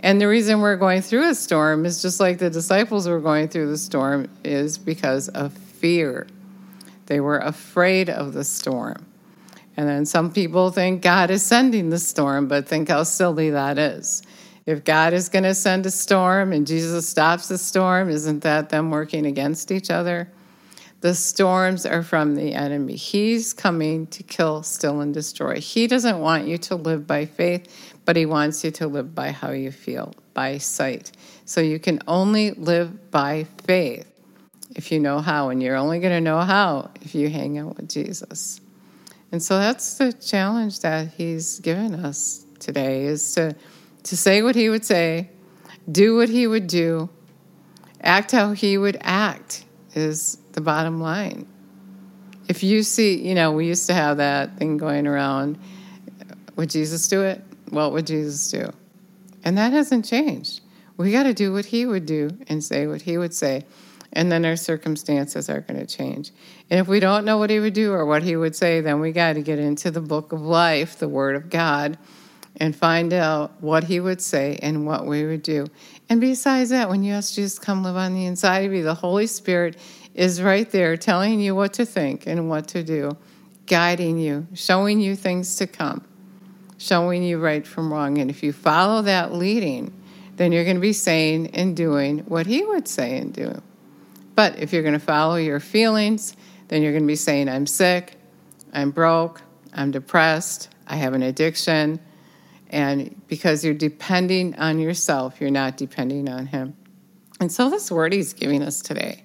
And 0.01 0.22
the 0.22 0.27
reason 0.27 0.62
we're 0.62 0.75
going 0.75 1.01
through 1.01 1.27
a 1.30 1.36
storm 1.36 1.86
is 1.86 2.01
just 2.01 2.20
like 2.20 2.38
the 2.38 2.50
disciples 2.50 3.08
were 3.08 3.20
going 3.20 3.48
through 3.48 3.70
the 3.70 3.77
storm, 3.77 4.30
is 4.44 4.77
because 4.77 5.30
of 5.30 5.53
fear. 5.53 6.27
They 7.08 7.20
were 7.20 7.39
afraid 7.39 8.10
of 8.10 8.34
the 8.34 8.44
storm. 8.44 9.06
And 9.75 9.89
then 9.89 10.06
some 10.06 10.32
people 10.32 10.70
think 10.70 11.01
God 11.01 11.32
is 11.32 11.44
sending 11.44 11.89
the 11.89 12.00
storm, 12.00 12.48
but 12.48 12.68
think 12.68 12.89
how 12.89 13.03
silly 13.03 13.50
that 13.50 13.80
is. 13.80 14.22
If 14.65 14.84
God 14.84 15.13
is 15.13 15.29
going 15.29 15.43
to 15.43 15.55
send 15.55 15.86
a 15.86 15.91
storm 15.91 16.53
and 16.53 16.65
Jesus 16.65 17.08
stops 17.08 17.48
the 17.50 17.58
storm, 17.58 18.10
isn't 18.10 18.43
that 18.43 18.70
them 18.70 18.91
working 18.91 19.25
against 19.25 19.72
each 19.72 19.89
other? 19.89 20.29
The 21.01 21.13
storms 21.13 21.86
are 21.86 22.01
from 22.01 22.36
the 22.36 22.53
enemy. 22.53 22.96
He's 22.96 23.51
coming 23.51 24.08
to 24.08 24.24
kill, 24.24 24.63
steal, 24.63 25.01
and 25.01 25.13
destroy. 25.13 25.60
He 25.60 25.86
doesn't 25.86 26.20
want 26.20 26.48
you 26.48 26.58
to 26.60 26.75
live 26.75 27.05
by 27.05 27.25
faith, 27.25 27.93
but 28.05 28.15
he 28.15 28.25
wants 28.25 28.63
you 28.63 28.72
to 28.72 28.88
live 28.88 29.13
by 29.13 29.32
how 29.32 29.51
you 29.51 29.70
feel, 29.70 30.13
by 30.34 30.60
sight. 30.60 31.12
So 31.43 31.60
you 31.60 31.77
can 31.77 32.00
only 32.08 32.51
live 32.51 33.12
by 33.12 33.48
faith 33.65 34.10
if 34.77 34.93
you 34.93 35.00
know 35.00 35.20
how, 35.20 35.50
and 35.50 35.62
you're 35.62 35.75
only 35.75 36.00
going 36.00 36.13
to 36.13 36.22
know 36.22 36.39
how 36.39 36.89
if 37.01 37.13
you 37.13 37.29
hang 37.29 37.58
out 37.58 37.75
with 37.75 37.89
Jesus. 37.89 38.62
And 39.34 39.43
so 39.43 39.58
that's 39.58 39.98
the 39.98 40.13
challenge 40.13 40.79
that 40.79 41.10
he's 41.10 41.60
given 41.60 41.96
us 41.96 42.46
today 42.60 43.03
is 43.03 43.36
to 43.36 43.55
to 44.03 44.17
say 44.17 44.41
what 44.41 44.55
he 44.55 44.69
would 44.69 44.86
say, 44.86 45.29
do 45.91 46.15
what 46.15 46.29
he 46.29 46.48
would 46.48 46.67
do, 46.67 47.10
act 48.01 48.31
how 48.31 48.51
he 48.51 48.77
would 48.77 48.98
act 49.01 49.65
is 49.95 50.38
the 50.53 50.62
bottom 50.62 51.00
line. 51.00 51.48
If 52.48 52.63
you 52.63 52.83
see, 52.83 53.25
you 53.25 53.36
know, 53.36 53.51
we 53.51 53.67
used 53.67 53.88
to 53.88 53.93
have 53.93 54.17
that 54.17 54.57
thing 54.57 54.77
going 54.77 55.07
around 55.07 55.57
would 56.55 56.69
Jesus 56.69 57.07
do 57.07 57.24
it? 57.24 57.41
What 57.69 57.93
would 57.93 58.05
Jesus 58.05 58.51
do? 58.51 58.72
And 59.43 59.57
that 59.57 59.74
hasn't 59.74 60.05
changed. 60.05 60.62
We 60.98 61.12
got 61.12 61.24
to 61.24 61.33
do 61.33 61.51
what 61.51 61.65
he 61.65 61.86
would 61.86 62.05
do 62.05 62.29
and 62.48 62.63
say 62.63 62.86
what 62.86 63.01
he 63.01 63.17
would 63.17 63.33
say. 63.33 63.65
And 64.12 64.31
then 64.31 64.45
our 64.45 64.55
circumstances 64.55 65.50
are 65.50 65.62
going 65.62 65.79
to 65.79 65.88
change. 65.88 66.31
And 66.69 66.79
if 66.79 66.88
we 66.88 67.00
don't 67.00 67.25
know 67.25 67.39
what 67.39 67.50
he 67.50 67.60
would 67.60 67.74
do 67.74 67.91
or 67.91 68.05
what 68.05 68.22
he 68.22 68.36
would 68.36 68.55
say, 68.55 68.79
then 68.79 69.00
we 69.00 69.12
got 69.12 69.33
to 69.33 69.41
get 69.41 69.57
into 69.57 69.89
the 69.89 70.01
book 70.01 70.31
of 70.31 70.41
life, 70.41 71.00
the 71.00 71.10
word 71.10 71.36
of 71.36 71.50
God, 71.50 71.98
and 72.57 72.75
find 72.75 73.13
out 73.13 73.51
what 73.62 73.86
he 73.86 74.00
would 74.00 74.22
say 74.22 74.60
and 74.62 74.86
what 74.86 75.05
we 75.05 75.25
would 75.25 75.43
do. 75.43 75.67
And 76.10 76.22
besides 76.22 76.69
that, 76.69 76.89
when 76.89 77.03
you 77.03 77.13
ask 77.13 77.33
Jesus 77.33 77.57
come 77.57 77.83
live 77.83 77.95
on 77.95 78.13
the 78.13 78.25
inside 78.25 78.65
of 78.65 78.74
you, 78.74 78.83
the 78.83 78.93
Holy 78.93 79.27
Spirit 79.27 79.77
is 80.13 80.41
right 80.41 80.69
there 80.69 80.95
telling 80.95 81.39
you 81.39 81.55
what 81.55 81.74
to 81.74 81.86
think 81.86 82.27
and 82.27 82.50
what 82.50 82.67
to 82.69 82.83
do, 82.83 83.17
guiding 83.65 84.19
you, 84.19 84.48
showing 84.53 85.00
you 85.00 85.15
things 85.15 85.55
to 85.55 85.65
come, 85.65 86.05
showing 86.77 87.24
you 87.24 87.39
right 87.39 87.65
from 87.65 87.91
wrong. 87.91 88.19
And 88.19 88.29
if 88.29 88.43
you 88.43 88.53
follow 88.53 89.01
that 89.03 89.33
leading, 89.33 89.91
then 90.36 90.51
you're 90.51 90.63
going 90.63 90.75
to 90.75 90.81
be 90.81 90.93
saying 90.93 91.48
and 91.55 91.75
doing 91.75 92.19
what 92.19 92.45
he 92.45 92.63
would 92.63 92.88
say 92.88 93.17
and 93.17 93.33
do. 93.33 93.62
But 94.36 94.60
if 94.60 94.74
you're 94.74 94.83
going 94.83 94.93
to 94.93 95.00
follow 95.00 95.36
your 95.36 95.60
feelings, 95.60 96.36
then 96.67 96.81
you're 96.81 96.91
going 96.91 97.03
to 97.03 97.07
be 97.07 97.15
saying, 97.15 97.50
I'm 97.50 97.67
sick, 97.67 98.15
I'm 98.74 98.91
broke, 98.91 99.41
I'm 99.74 99.91
depressed, 99.91 100.69
I 100.88 100.95
have 100.95 101.13
an 101.13 101.24
addiction 101.24 102.00
and 102.74 103.22
because 103.27 103.63
you're 103.63 103.75
depending 103.75 104.56
on 104.56 104.80
yourself, 104.80 105.39
you're 105.39 105.51
not 105.51 105.77
depending 105.77 106.27
on 106.27 106.48
Him. 106.48 106.75
And 107.39 107.51
so, 107.51 107.70
this 107.70 107.92
word 107.92 108.12
He's 108.13 108.34
giving 108.34 108.63
us 108.63 108.82
today 108.82 109.24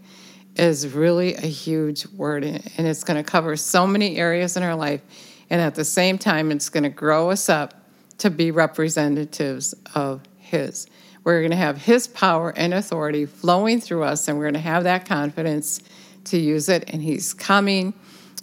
is 0.54 0.86
really 0.88 1.34
a 1.34 1.46
huge 1.46 2.06
word, 2.08 2.44
and 2.44 2.86
it's 2.86 3.04
going 3.04 3.16
to 3.16 3.28
cover 3.28 3.56
so 3.56 3.86
many 3.86 4.18
areas 4.18 4.58
in 4.58 4.62
our 4.62 4.74
life. 4.74 5.00
And 5.48 5.62
at 5.62 5.76
the 5.76 5.84
same 5.84 6.18
time, 6.18 6.52
it's 6.52 6.68
going 6.68 6.82
to 6.82 6.90
grow 6.90 7.30
us 7.30 7.48
up 7.48 7.72
to 8.18 8.28
be 8.28 8.50
representatives 8.50 9.74
of 9.94 10.20
His. 10.36 10.86
We're 11.24 11.40
going 11.40 11.50
to 11.50 11.56
have 11.56 11.78
His 11.78 12.06
power 12.06 12.52
and 12.54 12.74
authority 12.74 13.24
flowing 13.24 13.80
through 13.80 14.04
us, 14.04 14.28
and 14.28 14.36
we're 14.36 14.44
going 14.44 14.54
to 14.54 14.60
have 14.60 14.84
that 14.84 15.06
confidence 15.06 15.80
to 16.24 16.38
use 16.38 16.68
it. 16.68 16.84
And 16.88 17.00
He's 17.02 17.32
coming, 17.32 17.94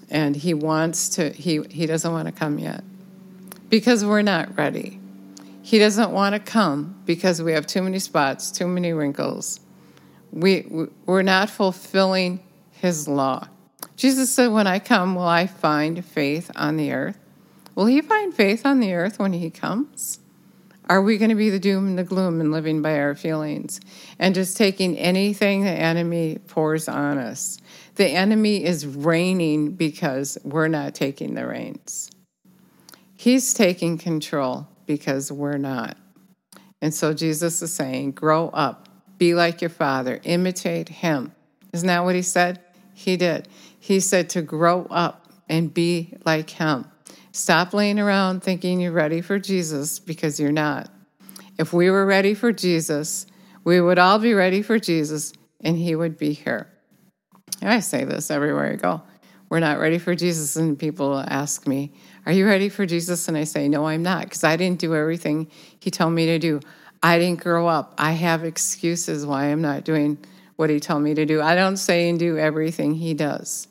and 0.09 0.35
He 0.35 0.55
wants 0.55 1.09
to, 1.09 1.29
He, 1.29 1.61
he 1.69 1.85
doesn't 1.85 2.11
want 2.11 2.27
to 2.27 2.31
come 2.31 2.57
yet 2.57 2.83
because 3.69 4.05
we're 4.05 4.21
not 4.21 4.57
ready. 4.57 4.99
He 5.61 5.79
doesn't 5.79 6.11
want 6.11 6.33
to 6.33 6.39
come 6.39 7.01
because 7.05 7.41
we 7.41 7.53
have 7.53 7.65
too 7.65 7.81
many 7.81 7.99
spots, 7.99 8.51
too 8.51 8.67
many 8.67 8.93
wrinkles. 8.93 9.59
We, 10.31 10.87
we're 11.05 11.23
not 11.23 11.49
fulfilling 11.49 12.41
his 12.71 13.07
law. 13.07 13.47
Jesus 13.95 14.31
said, 14.31 14.47
When 14.47 14.67
I 14.67 14.79
come, 14.79 15.15
will 15.15 15.23
I 15.23 15.47
find 15.47 16.03
faith 16.03 16.51
on 16.55 16.77
the 16.77 16.91
earth? 16.91 17.17
Will 17.73 17.87
he 17.87 18.01
find 18.01 18.33
faith 18.33 18.65
on 18.65 18.79
the 18.79 18.93
earth 18.93 19.19
when 19.19 19.33
he 19.33 19.49
comes? 19.49 20.19
Are 20.87 21.01
we 21.01 21.17
going 21.17 21.29
to 21.29 21.35
be 21.35 21.49
the 21.49 21.59
doom 21.59 21.87
and 21.87 21.97
the 21.97 22.03
gloom 22.03 22.39
and 22.39 22.51
living 22.51 22.81
by 22.81 22.99
our 22.99 23.15
feelings 23.15 23.81
and 24.19 24.35
just 24.35 24.55
taking 24.55 24.97
anything 24.97 25.63
the 25.63 25.71
enemy 25.71 26.37
pours 26.47 26.87
on 26.87 27.17
us? 27.17 27.57
The 27.95 28.07
enemy 28.07 28.63
is 28.63 28.85
reigning 28.85 29.71
because 29.71 30.37
we're 30.43 30.67
not 30.67 30.93
taking 30.93 31.33
the 31.33 31.47
reins. 31.47 32.11
He's 33.15 33.53
taking 33.53 33.97
control 33.97 34.67
because 34.85 35.31
we're 35.31 35.57
not. 35.57 35.97
And 36.81 36.93
so 36.93 37.13
Jesus 37.13 37.61
is 37.61 37.73
saying, 37.73 38.11
grow 38.11 38.49
up, 38.49 38.89
be 39.17 39.33
like 39.33 39.61
your 39.61 39.69
father, 39.69 40.19
imitate 40.23 40.89
him. 40.89 41.33
Isn't 41.73 41.87
that 41.87 42.03
what 42.03 42.15
he 42.15 42.21
said? 42.21 42.59
He 42.93 43.17
did. 43.17 43.47
He 43.79 43.99
said 43.99 44.29
to 44.31 44.41
grow 44.41 44.85
up 44.89 45.27
and 45.49 45.73
be 45.73 46.13
like 46.25 46.49
him. 46.49 46.85
Stop 47.31 47.73
laying 47.73 47.99
around 47.99 48.43
thinking 48.43 48.79
you're 48.79 48.91
ready 48.91 49.21
for 49.21 49.39
Jesus 49.39 49.99
because 49.99 50.39
you're 50.39 50.51
not. 50.51 50.89
If 51.57 51.73
we 51.73 51.89
were 51.89 52.05
ready 52.05 52.33
for 52.33 52.51
Jesus, 52.51 53.25
we 53.63 53.81
would 53.81 53.99
all 53.99 54.19
be 54.19 54.33
ready 54.33 54.61
for 54.61 54.79
Jesus 54.79 55.33
and 55.61 55.77
he 55.77 55.95
would 55.95 56.17
be 56.17 56.33
here. 56.33 56.67
I 57.61 57.79
say 57.79 58.03
this 58.03 58.29
everywhere 58.29 58.71
I 58.71 58.75
go. 58.75 59.01
We're 59.55 59.61
not 59.61 59.79
ready 59.79 59.99
for 59.99 60.15
Jesus, 60.15 60.57
and 60.57 60.77
people 60.77 61.17
ask 61.17 61.65
me, 61.65 61.93
are 62.25 62.33
you 62.33 62.45
ready 62.45 62.67
for 62.67 62.85
Jesus? 62.85 63.29
And 63.29 63.37
I 63.37 63.45
say, 63.45 63.69
No, 63.69 63.87
I'm 63.87 64.03
not, 64.03 64.25
because 64.25 64.43
I 64.43 64.57
didn't 64.57 64.79
do 64.79 64.93
everything 64.93 65.49
He 65.79 65.89
told 65.89 66.11
me 66.11 66.25
to 66.25 66.37
do. 66.39 66.59
I 67.01 67.19
didn't 67.19 67.41
grow 67.41 67.65
up. 67.65 67.93
I 67.97 68.11
have 68.11 68.43
excuses 68.43 69.25
why 69.25 69.45
I'm 69.45 69.61
not 69.61 69.85
doing 69.85 70.17
what 70.57 70.69
He 70.69 70.81
told 70.81 71.03
me 71.03 71.13
to 71.13 71.25
do. 71.25 71.41
I 71.41 71.55
don't 71.55 71.77
say 71.77 72.09
and 72.09 72.19
do 72.19 72.37
everything 72.37 72.95
He 72.95 73.13
does. 73.13 73.69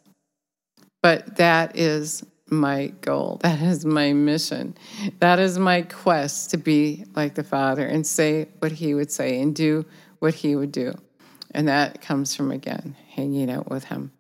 But 1.02 1.36
that 1.36 1.76
is 1.76 2.24
my 2.48 2.86
goal. 3.02 3.40
That 3.42 3.60
is 3.60 3.84
my 3.84 4.14
mission. 4.14 4.78
That 5.18 5.38
is 5.38 5.58
my 5.58 5.82
quest 5.82 6.48
to 6.52 6.56
be 6.56 7.04
like 7.14 7.34
the 7.34 7.44
Father 7.44 7.84
and 7.84 8.06
say 8.06 8.48
what 8.60 8.72
He 8.72 8.94
would 8.94 9.12
say 9.12 9.38
and 9.38 9.54
do 9.54 9.84
what 10.20 10.32
He 10.32 10.56
would 10.56 10.72
do. 10.72 10.94
And 11.50 11.68
that 11.68 12.00
comes 12.00 12.34
from, 12.34 12.52
again, 12.52 12.96
hanging 13.10 13.50
out 13.50 13.68
with 13.68 13.84
Him. 13.84 14.12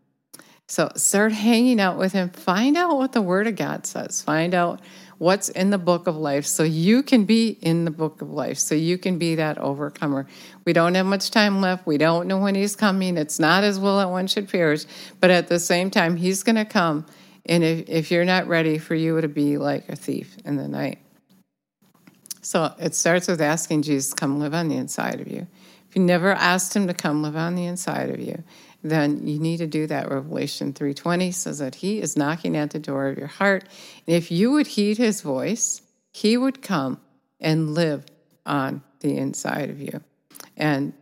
So 0.66 0.90
start 0.96 1.32
hanging 1.32 1.78
out 1.78 1.98
with 1.98 2.12
him. 2.12 2.30
Find 2.30 2.76
out 2.76 2.96
what 2.96 3.12
the 3.12 3.20
Word 3.20 3.46
of 3.46 3.56
God 3.56 3.86
says. 3.86 4.22
Find 4.22 4.54
out 4.54 4.80
what's 5.18 5.48
in 5.50 5.70
the 5.70 5.78
book 5.78 6.06
of 6.06 6.16
life 6.16 6.46
so 6.46 6.62
you 6.62 7.02
can 7.02 7.24
be 7.24 7.50
in 7.60 7.84
the 7.84 7.90
book 7.90 8.22
of 8.22 8.30
life, 8.30 8.58
so 8.58 8.74
you 8.74 8.96
can 8.98 9.18
be 9.18 9.34
that 9.34 9.58
overcomer. 9.58 10.26
We 10.64 10.72
don't 10.72 10.94
have 10.94 11.06
much 11.06 11.30
time 11.30 11.60
left. 11.60 11.86
We 11.86 11.98
don't 11.98 12.26
know 12.26 12.38
when 12.38 12.54
He's 12.54 12.76
coming. 12.76 13.16
It's 13.16 13.38
not 13.38 13.62
as 13.62 13.78
well 13.78 13.98
that 13.98 14.10
one 14.10 14.26
should 14.26 14.48
perish, 14.48 14.86
but 15.20 15.30
at 15.30 15.48
the 15.48 15.60
same 15.60 15.90
time, 15.90 16.16
He's 16.16 16.42
going 16.42 16.56
to 16.56 16.64
come. 16.64 17.06
And 17.46 17.62
if, 17.62 17.88
if 17.88 18.10
you're 18.10 18.24
not 18.24 18.48
ready 18.48 18.78
for 18.78 18.94
you 18.94 19.20
to 19.20 19.28
be 19.28 19.58
like 19.58 19.88
a 19.90 19.96
thief 19.96 20.36
in 20.46 20.56
the 20.56 20.66
night. 20.66 20.98
So 22.40 22.74
it 22.78 22.94
starts 22.94 23.28
with 23.28 23.40
asking 23.40 23.82
Jesus, 23.82 24.12
come 24.14 24.38
live 24.38 24.54
on 24.54 24.68
the 24.68 24.76
inside 24.76 25.20
of 25.20 25.28
you. 25.28 25.46
If 25.88 25.96
you 25.96 26.02
never 26.02 26.32
asked 26.32 26.74
him 26.74 26.86
to 26.88 26.94
come 26.94 27.22
live 27.22 27.36
on 27.36 27.54
the 27.54 27.66
inside 27.66 28.10
of 28.10 28.18
you, 28.18 28.42
then 28.84 29.26
you 29.26 29.38
need 29.38 29.56
to 29.56 29.66
do 29.66 29.86
that. 29.86 30.10
Revelation 30.10 30.74
3:20 30.74 31.32
says 31.32 31.58
that 31.58 31.76
he 31.76 32.00
is 32.00 32.16
knocking 32.16 32.56
at 32.56 32.70
the 32.70 32.78
door 32.78 33.08
of 33.08 33.18
your 33.18 33.26
heart. 33.28 33.64
And 34.06 34.14
if 34.14 34.30
you 34.30 34.52
would 34.52 34.68
heed 34.68 34.98
his 34.98 35.22
voice, 35.22 35.80
he 36.12 36.36
would 36.36 36.62
come 36.62 37.00
and 37.40 37.74
live 37.74 38.04
on 38.44 38.82
the 39.00 39.16
inside 39.16 39.70
of 39.70 39.80
you. 39.80 40.02
And 40.56 40.92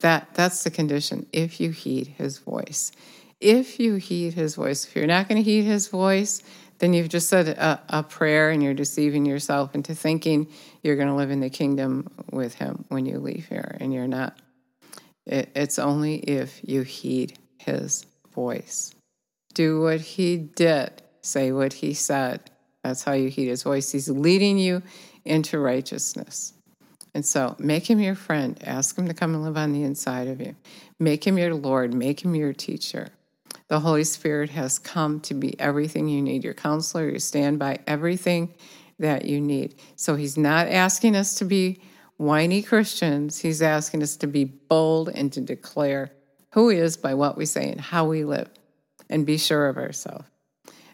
that 0.00 0.28
that's 0.34 0.62
the 0.62 0.70
condition 0.70 1.26
if 1.32 1.60
you 1.60 1.70
heed 1.70 2.06
his 2.16 2.38
voice. 2.38 2.92
If 3.40 3.80
you 3.80 3.96
heed 3.96 4.34
his 4.34 4.54
voice, 4.54 4.86
if 4.86 4.94
you're 4.94 5.06
not 5.06 5.28
going 5.28 5.42
to 5.42 5.50
heed 5.50 5.64
his 5.64 5.88
voice, 5.88 6.42
then 6.78 6.92
you've 6.94 7.08
just 7.08 7.28
said 7.28 7.48
a, 7.48 7.80
a, 7.88 8.02
prayer 8.02 8.50
and 8.50 8.62
you're 8.62 8.74
deceiving 8.74 9.26
yourself 9.26 9.74
into 9.74 9.94
thinking 9.94 10.48
you're 10.82 10.96
going 10.96 11.08
to 11.08 11.14
live 11.14 11.30
in 11.30 11.40
the 11.40 11.50
kingdom 11.50 12.08
with 12.30 12.54
him 12.54 12.84
when 12.88 13.06
you 13.06 13.18
leave 13.18 13.46
here, 13.48 13.76
and 13.80 13.92
you're 13.92 14.08
not. 14.08 14.36
It, 15.26 15.50
it's 15.54 15.78
only 15.78 16.16
if 16.16 16.60
you 16.62 16.82
heed 16.82 17.38
his 17.58 18.06
voice. 18.34 18.94
Do 19.54 19.82
what 19.82 20.00
he 20.00 20.36
did, 20.36 21.02
say 21.20 21.52
what 21.52 21.72
he 21.72 21.94
said. 21.94 22.50
That's 22.82 23.04
how 23.04 23.12
you 23.12 23.28
heed 23.28 23.48
his 23.48 23.62
voice. 23.62 23.92
He's 23.92 24.08
leading 24.08 24.58
you 24.58 24.82
into 25.24 25.58
righteousness. 25.58 26.54
And 27.14 27.24
so 27.24 27.54
make 27.58 27.88
him 27.88 28.00
your 28.00 28.14
friend. 28.14 28.58
Ask 28.64 28.96
him 28.96 29.06
to 29.06 29.14
come 29.14 29.34
and 29.34 29.44
live 29.44 29.56
on 29.56 29.72
the 29.72 29.84
inside 29.84 30.28
of 30.28 30.40
you. 30.40 30.56
Make 30.98 31.26
him 31.26 31.38
your 31.38 31.54
Lord. 31.54 31.92
Make 31.94 32.24
him 32.24 32.34
your 32.34 32.52
teacher. 32.52 33.10
The 33.68 33.80
Holy 33.80 34.04
Spirit 34.04 34.50
has 34.50 34.78
come 34.78 35.20
to 35.20 35.34
be 35.34 35.58
everything 35.60 36.08
you 36.08 36.22
need 36.22 36.44
your 36.44 36.54
counselor, 36.54 37.08
your 37.08 37.18
standby, 37.18 37.80
everything 37.86 38.54
that 38.98 39.24
you 39.26 39.40
need. 39.40 39.74
So 39.96 40.14
he's 40.14 40.36
not 40.36 40.68
asking 40.68 41.16
us 41.16 41.34
to 41.36 41.44
be 41.44 41.80
whiny 42.22 42.62
Christians. 42.62 43.40
He's 43.40 43.60
asking 43.60 44.02
us 44.02 44.16
to 44.18 44.28
be 44.28 44.44
bold 44.44 45.08
and 45.08 45.32
to 45.32 45.40
declare 45.40 46.12
who 46.52 46.68
he 46.68 46.78
is 46.78 46.96
by 46.96 47.14
what 47.14 47.36
we 47.36 47.44
say 47.44 47.68
and 47.68 47.80
how 47.80 48.06
we 48.06 48.24
live 48.24 48.48
and 49.10 49.26
be 49.26 49.36
sure 49.36 49.66
of 49.66 49.76
ourselves. 49.76 50.24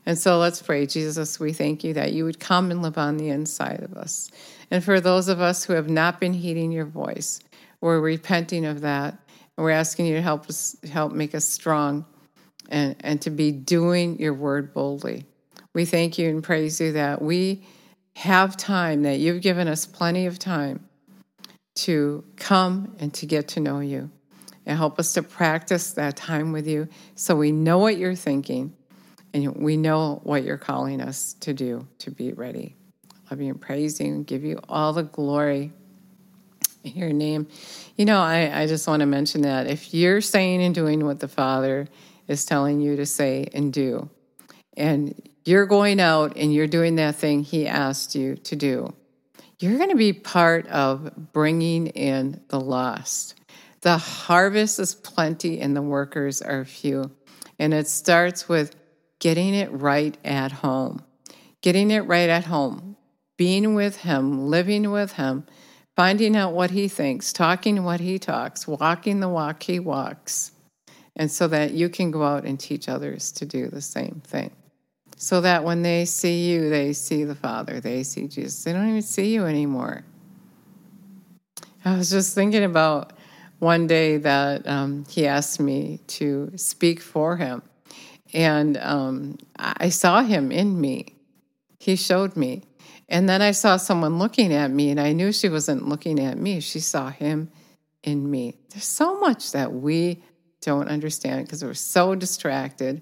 And 0.06 0.18
so 0.18 0.38
let's 0.38 0.62
pray. 0.62 0.86
Jesus, 0.86 1.38
we 1.38 1.52
thank 1.52 1.84
you 1.84 1.92
that 1.94 2.14
you 2.14 2.24
would 2.24 2.40
come 2.40 2.70
and 2.70 2.80
live 2.80 2.96
on 2.96 3.18
the 3.18 3.28
inside 3.28 3.82
of 3.82 3.92
us. 3.92 4.30
And 4.70 4.82
for 4.82 5.00
those 5.00 5.28
of 5.28 5.38
us 5.38 5.64
who 5.64 5.74
have 5.74 5.90
not 5.90 6.18
been 6.18 6.32
heeding 6.32 6.72
your 6.72 6.86
voice, 6.86 7.40
we're 7.82 8.00
repenting 8.00 8.64
of 8.64 8.80
that. 8.80 9.12
And 9.56 9.64
we're 9.64 9.70
asking 9.70 10.06
you 10.06 10.14
to 10.14 10.22
help 10.22 10.48
us 10.48 10.76
help 10.90 11.12
make 11.12 11.34
us 11.34 11.44
strong 11.44 12.06
and, 12.70 12.96
and 13.00 13.20
to 13.22 13.30
be 13.30 13.52
doing 13.52 14.18
your 14.18 14.32
word 14.32 14.72
boldly. 14.72 15.26
We 15.74 15.84
thank 15.84 16.16
you 16.16 16.30
and 16.30 16.42
praise 16.42 16.80
you 16.80 16.92
that 16.92 17.20
we 17.20 17.66
have 18.14 18.56
time, 18.56 19.02
that 19.02 19.18
you've 19.18 19.42
given 19.42 19.68
us 19.68 19.84
plenty 19.84 20.24
of 20.24 20.38
time 20.38 20.87
to 21.84 22.24
come 22.36 22.96
and 22.98 23.12
to 23.14 23.26
get 23.26 23.48
to 23.48 23.60
know 23.60 23.80
you. 23.80 24.10
And 24.66 24.76
help 24.76 24.98
us 24.98 25.14
to 25.14 25.22
practice 25.22 25.92
that 25.92 26.16
time 26.16 26.52
with 26.52 26.66
you 26.66 26.88
so 27.14 27.34
we 27.34 27.52
know 27.52 27.78
what 27.78 27.96
you're 27.96 28.14
thinking 28.14 28.74
and 29.32 29.56
we 29.56 29.76
know 29.76 30.20
what 30.24 30.44
you're 30.44 30.58
calling 30.58 31.00
us 31.00 31.34
to 31.40 31.54
do 31.54 31.86
to 31.98 32.10
be 32.10 32.32
ready. 32.32 32.76
Love 33.30 33.40
you 33.40 33.50
and 33.50 33.60
praise 33.60 34.00
you 34.00 34.06
and 34.06 34.26
give 34.26 34.44
you 34.44 34.60
all 34.68 34.92
the 34.92 35.02
glory 35.02 35.72
in 36.84 36.92
your 36.96 37.12
name. 37.12 37.46
You 37.96 38.04
know, 38.04 38.20
I, 38.20 38.62
I 38.62 38.66
just 38.66 38.86
want 38.86 39.00
to 39.00 39.06
mention 39.06 39.42
that 39.42 39.66
if 39.66 39.92
you're 39.92 40.20
saying 40.20 40.62
and 40.62 40.74
doing 40.74 41.04
what 41.04 41.20
the 41.20 41.28
Father 41.28 41.88
is 42.26 42.44
telling 42.44 42.80
you 42.80 42.96
to 42.96 43.06
say 43.06 43.48
and 43.52 43.72
do, 43.72 44.08
and 44.76 45.14
you're 45.44 45.66
going 45.66 46.00
out 46.00 46.36
and 46.36 46.52
you're 46.52 46.66
doing 46.66 46.96
that 46.96 47.16
thing 47.16 47.42
He 47.42 47.66
asked 47.66 48.14
you 48.14 48.36
to 48.36 48.56
do, 48.56 48.94
you're 49.60 49.78
going 49.78 49.90
to 49.90 49.96
be 49.96 50.12
part 50.12 50.66
of 50.68 51.32
bringing 51.32 51.88
in 51.88 52.40
the 52.48 52.60
lost. 52.60 53.34
The 53.80 53.98
harvest 53.98 54.78
is 54.78 54.94
plenty 54.94 55.60
and 55.60 55.76
the 55.76 55.82
workers 55.82 56.42
are 56.42 56.64
few. 56.64 57.10
And 57.58 57.74
it 57.74 57.88
starts 57.88 58.48
with 58.48 58.74
getting 59.18 59.54
it 59.54 59.70
right 59.72 60.16
at 60.24 60.52
home. 60.52 61.02
Getting 61.60 61.90
it 61.90 62.00
right 62.00 62.28
at 62.28 62.44
home, 62.44 62.96
being 63.36 63.74
with 63.74 63.96
Him, 63.96 64.46
living 64.46 64.92
with 64.92 65.12
Him, 65.12 65.44
finding 65.96 66.36
out 66.36 66.52
what 66.52 66.70
He 66.70 66.86
thinks, 66.86 67.32
talking 67.32 67.82
what 67.82 67.98
He 67.98 68.20
talks, 68.20 68.68
walking 68.68 69.18
the 69.18 69.28
walk 69.28 69.64
He 69.64 69.80
walks, 69.80 70.52
and 71.16 71.28
so 71.28 71.48
that 71.48 71.72
you 71.72 71.88
can 71.88 72.12
go 72.12 72.22
out 72.22 72.44
and 72.44 72.60
teach 72.60 72.88
others 72.88 73.32
to 73.32 73.44
do 73.44 73.66
the 73.66 73.80
same 73.80 74.22
thing. 74.24 74.52
So 75.18 75.40
that 75.40 75.64
when 75.64 75.82
they 75.82 76.04
see 76.04 76.48
you, 76.48 76.70
they 76.70 76.92
see 76.92 77.24
the 77.24 77.34
Father, 77.34 77.80
they 77.80 78.02
see 78.04 78.28
Jesus. 78.28 78.64
They 78.64 78.72
don't 78.72 78.88
even 78.88 79.02
see 79.02 79.34
you 79.34 79.44
anymore. 79.44 80.04
I 81.84 81.96
was 81.96 82.10
just 82.10 82.34
thinking 82.34 82.64
about 82.64 83.12
one 83.58 83.86
day 83.86 84.18
that 84.18 84.66
um, 84.66 85.04
he 85.08 85.26
asked 85.26 85.58
me 85.58 86.00
to 86.06 86.52
speak 86.56 87.00
for 87.00 87.36
him 87.36 87.62
and 88.32 88.76
um, 88.78 89.38
I 89.56 89.88
saw 89.88 90.22
him 90.22 90.52
in 90.52 90.80
me. 90.80 91.06
He 91.78 91.96
showed 91.96 92.36
me. 92.36 92.62
And 93.08 93.28
then 93.28 93.40
I 93.40 93.52
saw 93.52 93.78
someone 93.78 94.18
looking 94.18 94.52
at 94.52 94.70
me, 94.70 94.90
and 94.90 95.00
I 95.00 95.12
knew 95.12 95.32
she 95.32 95.48
wasn't 95.48 95.88
looking 95.88 96.20
at 96.20 96.36
me. 96.36 96.60
She 96.60 96.80
saw 96.80 97.08
him 97.08 97.50
in 98.02 98.30
me. 98.30 98.56
There's 98.70 98.84
so 98.84 99.18
much 99.18 99.52
that 99.52 99.72
we 99.72 100.22
don't 100.60 100.88
understand 100.88 101.46
because 101.46 101.64
we're 101.64 101.72
so 101.72 102.14
distracted, 102.14 103.00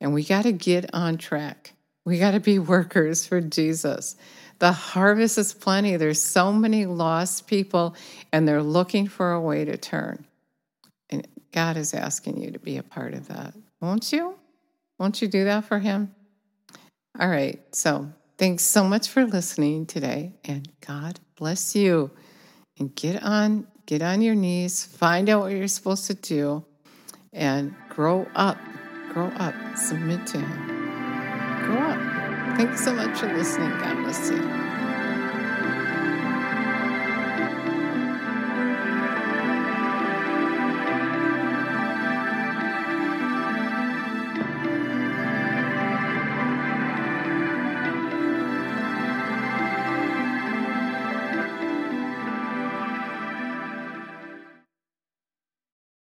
and 0.00 0.14
we 0.14 0.24
got 0.24 0.42
to 0.42 0.52
get 0.52 0.94
on 0.94 1.18
track. 1.18 1.74
We 2.04 2.18
got 2.18 2.32
to 2.32 2.40
be 2.40 2.58
workers 2.58 3.26
for 3.26 3.40
Jesus. 3.40 4.16
The 4.58 4.72
harvest 4.72 5.38
is 5.38 5.52
plenty. 5.52 5.96
There's 5.96 6.20
so 6.20 6.52
many 6.52 6.86
lost 6.86 7.46
people, 7.46 7.94
and 8.32 8.46
they're 8.46 8.62
looking 8.62 9.06
for 9.06 9.32
a 9.32 9.40
way 9.40 9.64
to 9.64 9.76
turn. 9.76 10.26
And 11.10 11.26
God 11.52 11.76
is 11.76 11.94
asking 11.94 12.40
you 12.40 12.50
to 12.52 12.58
be 12.58 12.76
a 12.76 12.82
part 12.82 13.14
of 13.14 13.28
that, 13.28 13.54
won't 13.80 14.12
you? 14.12 14.34
Won't 14.98 15.22
you 15.22 15.28
do 15.28 15.44
that 15.44 15.64
for 15.64 15.78
him? 15.78 16.14
All 17.18 17.28
right. 17.28 17.60
So 17.74 18.12
thanks 18.36 18.64
so 18.64 18.84
much 18.84 19.08
for 19.08 19.24
listening 19.24 19.86
today 19.86 20.32
and 20.44 20.68
God 20.86 21.18
bless 21.36 21.74
you. 21.74 22.10
And 22.78 22.94
get 22.94 23.22
on, 23.22 23.66
get 23.86 24.02
on 24.02 24.22
your 24.22 24.36
knees, 24.36 24.84
find 24.84 25.28
out 25.28 25.40
what 25.40 25.52
you're 25.52 25.66
supposed 25.66 26.06
to 26.06 26.14
do 26.14 26.64
and 27.32 27.74
grow 27.88 28.26
up. 28.36 28.56
Grow 29.18 29.32
up. 29.38 29.54
Submit 29.76 30.28
to 30.28 30.38
him. 30.38 30.66
Grow 31.66 31.78
up. 31.78 32.56
Thanks 32.56 32.84
so 32.84 32.94
much 32.94 33.18
for 33.18 33.26
listening. 33.26 33.70
God 33.70 33.96
bless 34.04 34.30
you. 34.30 34.67